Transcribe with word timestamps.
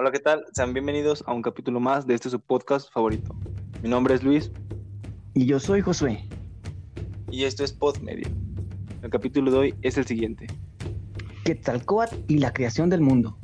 Hola, 0.00 0.12
¿qué 0.12 0.20
tal? 0.20 0.44
Sean 0.52 0.72
bienvenidos 0.72 1.24
a 1.26 1.32
un 1.32 1.42
capítulo 1.42 1.80
más 1.80 2.06
de 2.06 2.14
este 2.14 2.30
su 2.30 2.38
podcast 2.38 2.88
favorito. 2.92 3.34
Mi 3.82 3.88
nombre 3.88 4.14
es 4.14 4.22
Luis. 4.22 4.52
Y 5.34 5.44
yo 5.44 5.58
soy 5.58 5.80
Josué. 5.80 6.24
Y 7.32 7.42
esto 7.42 7.64
es 7.64 7.72
Podmedia. 7.72 8.28
El 9.02 9.10
capítulo 9.10 9.50
de 9.50 9.58
hoy 9.58 9.74
es 9.82 9.98
el 9.98 10.06
siguiente. 10.06 10.46
Quetzalcóatl 11.44 12.14
y 12.28 12.38
la 12.38 12.52
creación 12.52 12.88
del 12.90 13.00
mundo. 13.00 13.38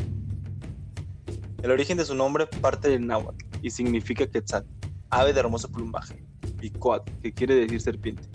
El 1.65 1.73
origen 1.73 1.99
de 1.99 2.05
su 2.05 2.15
nombre 2.15 2.47
parte 2.47 2.89
del 2.89 3.05
náhuatl 3.05 3.45
y 3.61 3.71
significa 3.71 4.25
Quetzal, 4.25 4.65
ave 5.11 5.33
de 5.33 5.41
hermoso 5.41 5.73
plumaje, 5.73 6.25
y 6.63 6.71
Coatl, 6.71 7.11
que 7.21 7.33
quiere 7.33 7.57
decir 7.57 7.81
serpiente. 7.81 8.29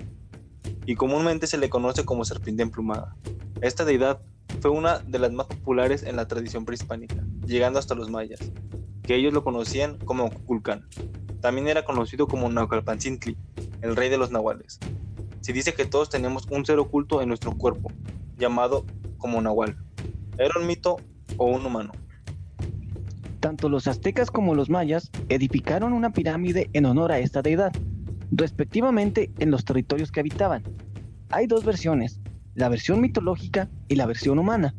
Y 0.86 0.96
comúnmente 0.96 1.48
se 1.48 1.58
le 1.58 1.70
conoce 1.70 2.04
como 2.04 2.26
serpiente 2.26 2.64
emplumada. 2.64 3.16
Esta 3.62 3.86
deidad 3.86 4.20
fue 4.60 4.72
una 4.72 5.00
de 5.00 5.20
las 5.20 5.32
más 5.32 5.48
populares 5.48 6.04
en 6.04 6.18
la 6.18 6.28
tradición 6.28 6.66
prehispánica, 6.66 7.24
llegando 7.50 7.80
hasta 7.80 7.96
los 7.96 8.10
mayas, 8.10 8.40
que 9.02 9.16
ellos 9.16 9.34
lo 9.34 9.44
conocían 9.44 9.98
como 9.98 10.30
Cuculcán. 10.30 10.88
También 11.42 11.68
era 11.68 11.84
conocido 11.84 12.28
como 12.28 12.50
Naucalpancintli, 12.50 13.38
el 13.82 13.96
rey 13.96 14.10
de 14.10 14.18
los 14.18 14.32
nahuales. 14.32 14.80
Se 15.42 15.52
dice 15.52 15.74
que 15.74 15.86
todos 15.86 16.10
tenemos 16.10 16.46
un 16.52 16.66
ser 16.66 16.80
oculto 16.80 17.22
en 17.22 17.30
nuestro 17.30 17.52
cuerpo, 17.58 17.92
llamado 18.38 18.86
como 19.18 19.42
nahual. 19.42 19.76
¿Era 20.38 20.52
un 20.60 20.68
mito 20.68 20.98
o 21.38 21.46
un 21.46 21.66
humano? 21.66 21.92
Tanto 23.40 23.68
los 23.70 23.88
aztecas 23.88 24.30
como 24.30 24.54
los 24.54 24.70
mayas 24.70 25.10
edificaron 25.30 25.94
una 25.94 26.12
pirámide 26.12 26.70
en 26.74 26.86
honor 26.86 27.12
a 27.12 27.20
esta 27.20 27.42
deidad, 27.42 27.72
respectivamente 28.32 29.32
en 29.40 29.50
los 29.50 29.66
territorios 29.66 30.12
que 30.12 30.20
habitaban. 30.20 30.64
Hay 31.30 31.48
dos 31.48 31.64
versiones, 31.64 32.20
la 32.54 32.70
versión 32.70 33.02
mitológica 33.02 33.70
y 33.88 33.96
la 33.96 34.06
versión 34.06 34.40
humana. 34.40 34.76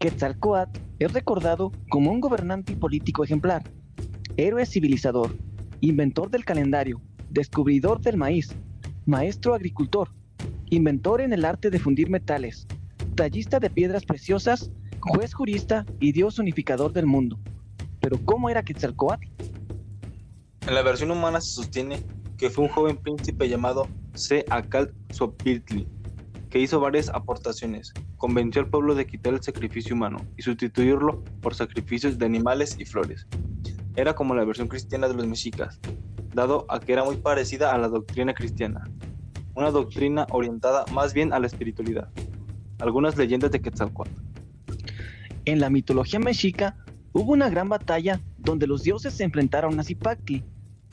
Quetzalcoatl 0.00 0.80
es 0.98 1.12
recordado 1.12 1.72
como 1.90 2.10
un 2.10 2.20
gobernante 2.20 2.72
y 2.72 2.76
político 2.76 3.22
ejemplar, 3.22 3.62
héroe 4.38 4.64
civilizador, 4.64 5.36
inventor 5.82 6.30
del 6.30 6.46
calendario, 6.46 7.02
descubridor 7.28 8.00
del 8.00 8.16
maíz, 8.16 8.48
maestro 9.04 9.52
agricultor, 9.52 10.08
inventor 10.70 11.20
en 11.20 11.34
el 11.34 11.44
arte 11.44 11.68
de 11.68 11.78
fundir 11.78 12.08
metales, 12.08 12.66
tallista 13.14 13.60
de 13.60 13.68
piedras 13.68 14.06
preciosas, 14.06 14.70
juez 15.00 15.34
jurista 15.34 15.84
y 16.00 16.12
dios 16.12 16.38
unificador 16.38 16.94
del 16.94 17.04
mundo. 17.04 17.38
Pero 18.00 18.18
¿cómo 18.24 18.48
era 18.48 18.62
Quetzalcoatl? 18.62 19.28
En 20.66 20.74
la 20.74 20.80
versión 20.80 21.10
humana 21.10 21.42
se 21.42 21.50
sostiene 21.50 22.02
que 22.38 22.48
fue 22.48 22.64
un 22.64 22.70
joven 22.70 22.96
príncipe 22.96 23.50
llamado 23.50 23.86
Se 24.14 24.46
Acal 24.48 24.94
que 26.50 26.58
hizo 26.58 26.80
varias 26.80 27.08
aportaciones. 27.08 27.94
Convenció 28.16 28.60
al 28.60 28.68
pueblo 28.68 28.94
de 28.94 29.06
quitar 29.06 29.32
el 29.32 29.42
sacrificio 29.42 29.94
humano 29.94 30.18
y 30.36 30.42
sustituirlo 30.42 31.22
por 31.40 31.54
sacrificios 31.54 32.18
de 32.18 32.26
animales 32.26 32.76
y 32.78 32.84
flores. 32.84 33.26
Era 33.94 34.14
como 34.14 34.34
la 34.34 34.44
versión 34.44 34.68
cristiana 34.68 35.08
de 35.08 35.14
los 35.14 35.26
mexicas, 35.26 35.78
dado 36.34 36.66
a 36.68 36.80
que 36.80 36.92
era 36.92 37.04
muy 37.04 37.16
parecida 37.16 37.72
a 37.72 37.78
la 37.78 37.88
doctrina 37.88 38.34
cristiana, 38.34 38.82
una 39.54 39.70
doctrina 39.70 40.26
orientada 40.30 40.84
más 40.92 41.14
bien 41.14 41.32
a 41.32 41.38
la 41.38 41.46
espiritualidad. 41.46 42.08
Algunas 42.80 43.16
leyendas 43.16 43.52
de 43.52 43.60
Quetzalcoatl. 43.60 44.10
En 45.44 45.60
la 45.60 45.70
mitología 45.70 46.18
mexica 46.18 46.76
hubo 47.12 47.32
una 47.32 47.48
gran 47.48 47.68
batalla 47.68 48.20
donde 48.38 48.66
los 48.66 48.82
dioses 48.82 49.14
se 49.14 49.24
enfrentaron 49.24 49.78
a 49.78 49.84
Zipactli, 49.84 50.44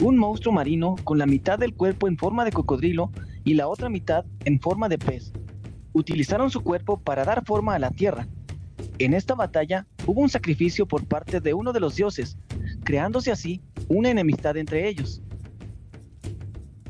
un 0.03 0.17
monstruo 0.17 0.53
marino 0.53 0.95
con 1.03 1.17
la 1.17 1.25
mitad 1.25 1.57
del 1.57 1.73
cuerpo 1.73 2.07
en 2.07 2.17
forma 2.17 2.45
de 2.45 2.51
cocodrilo 2.51 3.11
y 3.43 3.55
la 3.55 3.67
otra 3.67 3.89
mitad 3.89 4.25
en 4.45 4.59
forma 4.59 4.89
de 4.89 4.97
pez, 4.97 5.31
utilizaron 5.97 6.49
su 6.49 6.61
cuerpo 6.61 6.99
para 6.99 7.25
dar 7.25 7.43
forma 7.45 7.75
a 7.75 7.79
la 7.79 7.91
tierra. 7.91 8.27
En 8.99 9.13
esta 9.13 9.35
batalla 9.35 9.85
hubo 10.05 10.21
un 10.21 10.29
sacrificio 10.29 10.87
por 10.87 11.05
parte 11.05 11.39
de 11.39 11.53
uno 11.53 11.73
de 11.73 11.79
los 11.79 11.95
dioses, 11.95 12.37
creándose 12.83 13.31
así 13.31 13.61
una 13.87 14.09
enemistad 14.09 14.57
entre 14.57 14.87
ellos. 14.87 15.21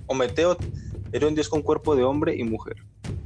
Ometeo 0.07 0.57
era 1.11 1.27
un 1.27 1.35
dios 1.35 1.49
con 1.49 1.61
cuerpo 1.61 1.95
de 1.95 2.03
hombre 2.03 2.35
y 2.35 2.43
mujer. 2.43 2.77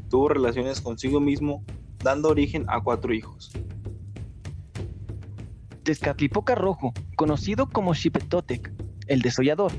Tuvo 0.10 0.30
relaciones 0.30 0.82
consigo 0.82 1.20
mismo, 1.20 1.64
dando 2.04 2.30
origen 2.30 2.66
a 2.68 2.82
cuatro 2.82 3.14
hijos. 3.14 3.52
Tezcatlipoca 5.84 6.54
Rojo, 6.54 6.94
conocido 7.16 7.68
como 7.68 7.94
Xipetotec, 7.94 8.72
el 9.08 9.22
desollador. 9.22 9.72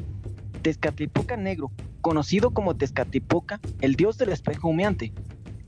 Tezcatlipoca 0.62 1.37
Negro, 1.37 1.71
conocido 2.00 2.53
como 2.53 2.76
Tezcatlipoca, 2.76 3.60
el 3.81 3.94
dios 3.94 4.19
del 4.19 4.31
espejo 4.31 4.69
humeante. 4.69 5.12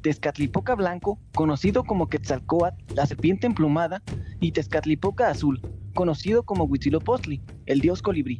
Tezcatlipoca 0.04 0.74
Blanco, 0.74 1.18
conocido 1.34 1.82
como 1.82 2.10
Quetzalcoatl, 2.10 2.94
la 2.94 3.06
serpiente 3.06 3.46
emplumada, 3.46 4.02
y 4.38 4.52
Tezcatlipoca 4.52 5.30
Azul, 5.30 5.62
conocido 5.94 6.42
como 6.42 6.64
Huitzilopochtli, 6.64 7.40
el 7.64 7.80
dios 7.80 8.02
colibrí. 8.02 8.38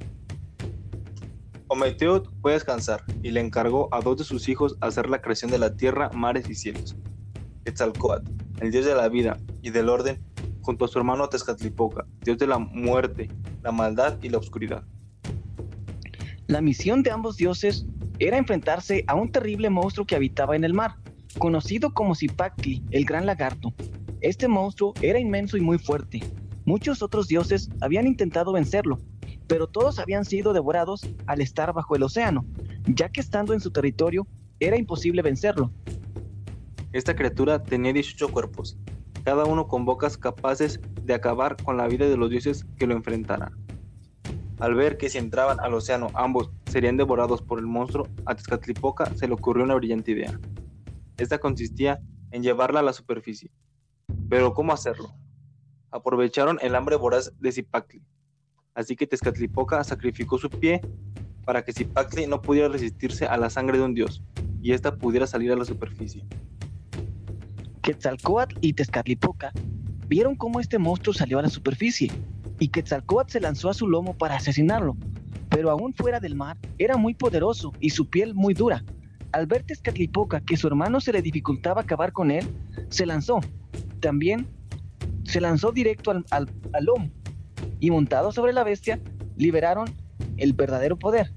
Ometeotl 1.68 2.28
fue 2.42 2.50
a 2.50 2.54
descansar 2.56 3.02
y 3.22 3.30
le 3.30 3.40
encargó 3.40 3.88
a 3.94 4.02
dos 4.02 4.18
de 4.18 4.24
sus 4.24 4.46
hijos 4.50 4.76
hacer 4.82 5.08
la 5.08 5.22
creación 5.22 5.50
de 5.50 5.56
la 5.56 5.74
tierra, 5.74 6.10
mares 6.12 6.50
y 6.50 6.54
cielos. 6.54 6.96
Quetzalcoatl, 7.64 8.30
el 8.60 8.70
dios 8.70 8.84
de 8.84 8.94
la 8.94 9.08
vida 9.08 9.38
y 9.62 9.70
del 9.70 9.88
orden, 9.88 10.22
junto 10.60 10.84
a 10.84 10.88
su 10.88 10.98
hermano 10.98 11.30
Tezcatlipoca, 11.30 12.04
dios 12.20 12.36
de 12.36 12.46
la 12.46 12.58
muerte, 12.58 13.30
la 13.62 13.72
maldad 13.72 14.18
y 14.20 14.28
la 14.28 14.36
oscuridad. 14.36 14.84
La 16.46 16.60
misión 16.60 17.02
de 17.02 17.10
ambos 17.10 17.38
dioses 17.38 17.86
era 18.18 18.36
enfrentarse 18.36 19.02
a 19.06 19.14
un 19.14 19.32
terrible 19.32 19.70
monstruo 19.70 20.06
que 20.06 20.14
habitaba 20.14 20.56
en 20.56 20.64
el 20.64 20.74
mar, 20.74 20.96
Conocido 21.38 21.92
como 21.92 22.14
Zipactli, 22.14 22.82
el 22.90 23.04
gran 23.04 23.26
lagarto, 23.26 23.74
este 24.20 24.46
monstruo 24.48 24.94
era 25.02 25.18
inmenso 25.18 25.56
y 25.56 25.60
muy 25.60 25.78
fuerte. 25.78 26.22
Muchos 26.64 27.02
otros 27.02 27.28
dioses 27.28 27.68
habían 27.80 28.06
intentado 28.06 28.52
vencerlo, 28.52 29.00
pero 29.46 29.66
todos 29.66 29.98
habían 29.98 30.24
sido 30.24 30.52
devorados 30.52 31.02
al 31.26 31.40
estar 31.40 31.72
bajo 31.72 31.96
el 31.96 32.04
océano, 32.04 32.46
ya 32.86 33.10
que 33.10 33.20
estando 33.20 33.52
en 33.52 33.60
su 33.60 33.70
territorio 33.70 34.26
era 34.60 34.78
imposible 34.78 35.22
vencerlo. 35.22 35.70
Esta 36.92 37.16
criatura 37.16 37.62
tenía 37.62 37.92
18 37.92 38.28
cuerpos, 38.28 38.78
cada 39.24 39.44
uno 39.44 39.66
con 39.66 39.84
bocas 39.84 40.16
capaces 40.16 40.80
de 41.02 41.14
acabar 41.14 41.56
con 41.62 41.76
la 41.76 41.88
vida 41.88 42.08
de 42.08 42.16
los 42.16 42.30
dioses 42.30 42.64
que 42.78 42.86
lo 42.86 42.94
enfrentaran. 42.94 43.52
Al 44.60 44.74
ver 44.74 44.96
que 44.96 45.10
si 45.10 45.18
entraban 45.18 45.58
al 45.60 45.74
océano 45.74 46.06
ambos 46.14 46.50
serían 46.66 46.96
devorados 46.96 47.42
por 47.42 47.58
el 47.58 47.66
monstruo, 47.66 48.06
a 48.24 48.36
Tezcatlipoca 48.36 49.12
se 49.16 49.26
le 49.26 49.34
ocurrió 49.34 49.64
una 49.64 49.74
brillante 49.74 50.12
idea. 50.12 50.38
Esta 51.16 51.38
consistía 51.38 52.00
en 52.30 52.42
llevarla 52.42 52.80
a 52.80 52.82
la 52.82 52.92
superficie. 52.92 53.50
Pero 54.28 54.52
¿cómo 54.52 54.72
hacerlo? 54.72 55.14
Aprovecharon 55.90 56.58
el 56.60 56.74
hambre 56.74 56.96
voraz 56.96 57.32
de 57.38 57.52
Zipactli. 57.52 58.02
Así 58.74 58.96
que 58.96 59.06
Tezcatlipoca 59.06 59.82
sacrificó 59.84 60.38
su 60.38 60.50
pie 60.50 60.80
para 61.44 61.62
que 61.62 61.72
Zipactli 61.72 62.26
no 62.26 62.42
pudiera 62.42 62.68
resistirse 62.68 63.26
a 63.26 63.36
la 63.36 63.50
sangre 63.50 63.78
de 63.78 63.84
un 63.84 63.94
dios 63.94 64.22
y 64.60 64.72
ésta 64.72 64.96
pudiera 64.96 65.26
salir 65.26 65.52
a 65.52 65.56
la 65.56 65.64
superficie. 65.64 66.24
Quetzalcoatl 67.82 68.56
y 68.60 68.72
Tezcatlipoca 68.72 69.52
vieron 70.08 70.34
cómo 70.36 70.58
este 70.58 70.78
monstruo 70.78 71.14
salió 71.14 71.38
a 71.38 71.42
la 71.42 71.50
superficie 71.50 72.10
y 72.58 72.68
Quetzalcoatl 72.68 73.30
se 73.30 73.40
lanzó 73.40 73.68
a 73.68 73.74
su 73.74 73.86
lomo 73.86 74.16
para 74.16 74.36
asesinarlo, 74.36 74.96
pero 75.50 75.70
aún 75.70 75.92
fuera 75.92 76.18
del 76.18 76.34
mar 76.34 76.56
era 76.78 76.96
muy 76.96 77.14
poderoso 77.14 77.72
y 77.80 77.90
su 77.90 78.08
piel 78.08 78.34
muy 78.34 78.54
dura, 78.54 78.82
al 79.34 79.46
ver 79.46 79.64
Tezcatlipoca 79.64 80.40
que 80.40 80.56
su 80.56 80.68
hermano 80.68 81.00
se 81.00 81.12
le 81.12 81.20
dificultaba 81.20 81.80
acabar 81.80 82.12
con 82.12 82.30
él, 82.30 82.46
se 82.88 83.04
lanzó. 83.04 83.40
También 83.98 84.46
se 85.24 85.40
lanzó 85.40 85.72
directo 85.72 86.12
al, 86.12 86.24
al, 86.30 86.48
lomo 86.80 87.10
y 87.80 87.90
montado 87.90 88.30
sobre 88.30 88.52
la 88.52 88.62
bestia, 88.62 89.00
liberaron 89.36 89.92
el 90.36 90.52
verdadero 90.52 90.96
poder, 90.96 91.32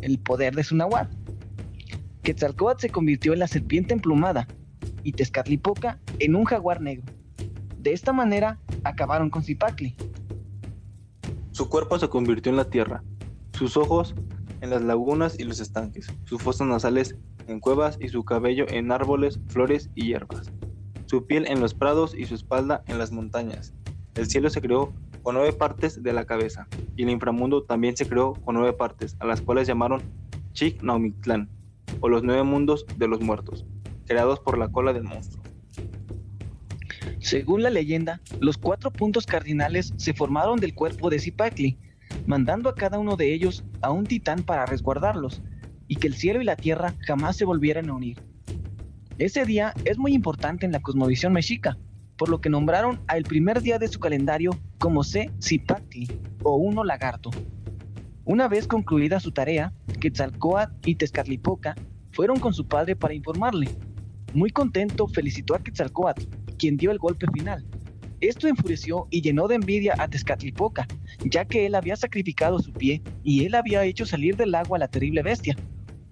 el 0.00 0.18
poder 0.18 0.54
de 0.54 0.64
su 0.64 0.76
nahuatl. 0.76 1.14
Quetzalcóatl 2.22 2.80
se 2.80 2.88
convirtió 2.88 3.34
en 3.34 3.40
la 3.40 3.48
serpiente 3.48 3.92
emplumada 3.92 4.48
y 5.02 5.12
Tezcatlipoca 5.12 5.98
en 6.20 6.34
un 6.34 6.44
jaguar 6.44 6.80
negro. 6.80 7.12
De 7.78 7.92
esta 7.92 8.14
manera 8.14 8.60
acabaron 8.82 9.28
con 9.28 9.42
Zipacli. 9.42 9.94
Su 11.50 11.68
cuerpo 11.68 11.98
se 11.98 12.08
convirtió 12.08 12.48
en 12.48 12.56
la 12.56 12.70
tierra, 12.70 13.04
sus 13.52 13.76
ojos 13.76 14.14
en 14.62 14.70
las 14.70 14.80
lagunas 14.80 15.38
y 15.38 15.44
los 15.44 15.60
estanques, 15.60 16.06
sus 16.24 16.40
fosas 16.40 16.66
nasales 16.66 17.16
en 17.52 17.60
cuevas 17.60 17.98
y 18.00 18.08
su 18.08 18.24
cabello 18.24 18.66
en 18.68 18.90
árboles, 18.90 19.38
flores 19.48 19.90
y 19.94 20.06
hierbas, 20.06 20.50
su 21.06 21.26
piel 21.26 21.46
en 21.46 21.60
los 21.60 21.74
prados 21.74 22.14
y 22.16 22.24
su 22.24 22.34
espalda 22.34 22.82
en 22.86 22.98
las 22.98 23.12
montañas. 23.12 23.74
El 24.14 24.26
cielo 24.26 24.50
se 24.50 24.60
creó 24.60 24.92
con 25.22 25.36
nueve 25.36 25.52
partes 25.52 26.02
de 26.02 26.12
la 26.12 26.24
cabeza, 26.24 26.66
y 26.96 27.04
el 27.04 27.10
inframundo 27.10 27.62
también 27.62 27.96
se 27.96 28.08
creó 28.08 28.32
con 28.32 28.56
nueve 28.56 28.72
partes, 28.72 29.16
a 29.20 29.26
las 29.26 29.40
cuales 29.40 29.68
llamaron 29.68 30.02
Chic 30.52 30.82
Naumictlán, 30.82 31.48
o 32.00 32.08
los 32.08 32.22
nueve 32.22 32.42
mundos 32.42 32.84
de 32.96 33.06
los 33.06 33.20
muertos, 33.20 33.64
creados 34.06 34.40
por 34.40 34.58
la 34.58 34.68
cola 34.68 34.92
del 34.92 35.04
monstruo. 35.04 35.42
Según 37.20 37.62
la 37.62 37.70
leyenda, 37.70 38.20
los 38.40 38.58
cuatro 38.58 38.90
puntos 38.90 39.26
cardinales 39.26 39.94
se 39.96 40.12
formaron 40.12 40.58
del 40.58 40.74
cuerpo 40.74 41.08
de 41.08 41.20
Zipacli, 41.20 41.78
mandando 42.26 42.68
a 42.68 42.74
cada 42.74 42.98
uno 42.98 43.16
de 43.16 43.32
ellos 43.32 43.64
a 43.80 43.92
un 43.92 44.04
titán 44.04 44.42
para 44.42 44.66
resguardarlos, 44.66 45.40
y 45.92 45.96
que 45.96 46.06
el 46.06 46.14
cielo 46.14 46.40
y 46.40 46.44
la 46.46 46.56
tierra 46.56 46.94
jamás 47.00 47.36
se 47.36 47.44
volvieran 47.44 47.90
a 47.90 47.92
unir. 47.92 48.18
Ese 49.18 49.44
día 49.44 49.74
es 49.84 49.98
muy 49.98 50.14
importante 50.14 50.64
en 50.64 50.72
la 50.72 50.80
cosmovisión 50.80 51.34
mexica, 51.34 51.76
por 52.16 52.30
lo 52.30 52.40
que 52.40 52.48
nombraron 52.48 52.98
al 53.08 53.24
primer 53.24 53.60
día 53.60 53.78
de 53.78 53.88
su 53.88 54.00
calendario 54.00 54.52
como 54.78 55.04
C. 55.04 55.30
Cipactli, 55.42 56.08
o 56.44 56.56
uno 56.56 56.82
lagarto. 56.82 57.28
Una 58.24 58.48
vez 58.48 58.66
concluida 58.66 59.20
su 59.20 59.32
tarea, 59.32 59.74
Quetzalcoatl 60.00 60.88
y 60.88 60.94
Tezcatlipoca 60.94 61.74
fueron 62.12 62.40
con 62.40 62.54
su 62.54 62.66
padre 62.66 62.96
para 62.96 63.12
informarle. 63.12 63.68
Muy 64.32 64.48
contento, 64.48 65.06
felicitó 65.08 65.54
a 65.54 65.62
Quetzalcoatl, 65.62 66.24
quien 66.56 66.78
dio 66.78 66.90
el 66.90 66.98
golpe 66.98 67.26
final. 67.34 67.66
Esto 68.22 68.48
enfureció 68.48 69.08
y 69.10 69.20
llenó 69.20 69.46
de 69.46 69.56
envidia 69.56 69.94
a 69.98 70.08
Tezcatlipoca, 70.08 70.88
ya 71.22 71.44
que 71.44 71.66
él 71.66 71.74
había 71.74 71.96
sacrificado 71.96 72.60
su 72.60 72.72
pie 72.72 73.02
y 73.22 73.44
él 73.44 73.54
había 73.54 73.84
hecho 73.84 74.06
salir 74.06 74.36
del 74.36 74.54
agua 74.54 74.78
a 74.78 74.80
la 74.80 74.88
terrible 74.88 75.22
bestia, 75.22 75.54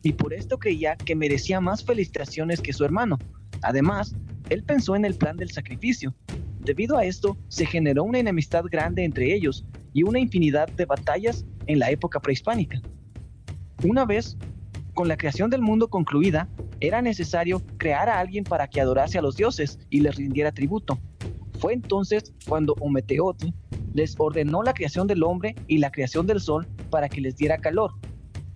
y 0.03 0.13
por 0.13 0.33
esto 0.33 0.59
creía 0.59 0.97
que 0.97 1.15
merecía 1.15 1.61
más 1.61 1.85
felicitaciones 1.85 2.61
que 2.61 2.73
su 2.73 2.85
hermano. 2.85 3.19
Además, 3.63 4.15
él 4.49 4.63
pensó 4.63 4.97
en 4.97 5.05
el 5.05 5.15
plan 5.15 5.37
del 5.37 5.51
sacrificio. 5.51 6.15
Debido 6.61 6.97
a 6.97 7.05
esto, 7.05 7.37
se 7.49 7.67
generó 7.67 8.05
una 8.05 8.19
enemistad 8.19 8.65
grande 8.71 9.05
entre 9.05 9.35
ellos 9.35 9.67
y 9.93 10.03
una 10.03 10.19
infinidad 10.19 10.69
de 10.69 10.85
batallas 10.85 11.45
en 11.67 11.79
la 11.79 11.91
época 11.91 12.21
prehispánica. 12.21 12.81
Una 13.85 14.05
vez, 14.05 14.37
con 14.95 15.09
la 15.09 15.17
creación 15.17 15.51
del 15.51 15.63
mundo 15.63 15.89
concluida, 15.89 16.49
era 16.81 17.03
necesario 17.03 17.63
crear 17.79 18.09
a 18.09 18.19
alguien 18.19 18.45
para 18.45 18.69
que 18.69 18.81
adorase 18.81 19.19
a 19.19 19.23
los 19.23 19.37
dioses 19.37 19.79
y 19.91 20.01
les 20.01 20.17
rindiera 20.17 20.53
tributo. 20.53 20.99
Fue 21.59 21.73
entonces 21.75 22.33
cuando 22.49 22.75
Ometeotl 22.81 23.49
les 23.93 24.15
ordenó 24.19 24.63
la 24.63 24.73
creación 24.73 25.07
del 25.07 25.23
hombre 25.23 25.55
y 25.67 25.79
la 25.79 25.91
creación 25.91 26.27
del 26.27 26.41
sol 26.41 26.67
para 26.91 27.09
que 27.09 27.21
les 27.21 27.37
diera 27.37 27.59
calor, 27.59 27.93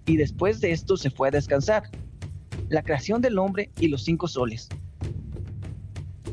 y 0.06 0.16
después 0.16 0.60
de 0.60 0.72
esto 0.72 0.96
se 0.96 1.10
fue 1.10 1.28
a 1.28 1.30
descansar. 1.30 1.90
La 2.68 2.82
creación 2.82 3.20
del 3.20 3.38
hombre 3.38 3.70
y 3.78 3.88
los 3.88 4.04
cinco 4.04 4.28
soles. 4.28 4.68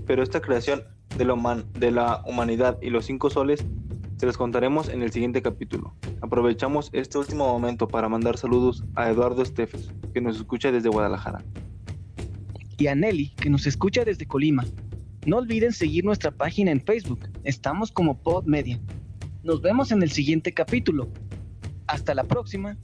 Pero 0.06 0.23
esta 0.23 0.41
creación 0.41 0.83
de 1.18 1.25
la, 1.25 1.63
de 1.79 1.91
la 1.91 2.23
humanidad 2.25 2.77
y 2.81 2.89
los 2.89 3.06
cinco 3.06 3.29
soles 3.29 3.65
se 4.18 4.25
los 4.25 4.38
contaremos 4.38 4.89
en 4.89 5.01
el 5.01 5.12
siguiente 5.12 5.41
capítulo. 5.41 5.95
Aprovechamos 6.21 6.89
este 6.94 7.18
último 7.18 7.47
momento 7.47 7.88
para 7.88 8.07
mandar 8.07 8.38
saludos 8.38 8.83
a 8.95 9.09
Eduardo 9.09 9.41
Estefes, 9.41 9.91
que 10.13 10.21
nos 10.21 10.38
escucha 10.38 10.71
desde 10.71 10.89
Guadalajara. 10.89 11.44
Y 12.77 12.88
a 12.88 12.95
Nelly, 12.95 13.29
que 13.29 13.50
nos 13.50 13.65
escucha 13.65 14.03
desde 14.06 14.27
Colima. 14.27 14.65
No 15.25 15.38
olviden 15.38 15.71
seguir 15.71 16.06
nuestra 16.06 16.31
página 16.31 16.71
en 16.71 16.81
Facebook. 16.81 17.29
Estamos 17.44 17.91
como 17.91 18.17
Pod 18.17 18.45
Media. 18.45 18.79
Nos 19.44 19.62
vemos 19.62 19.91
en 19.91 20.03
el 20.03 20.12
siguiente 20.12 20.53
capítulo. 20.53 21.09
Hasta 21.88 22.13
la 22.13 22.24
próxima. 22.24 22.77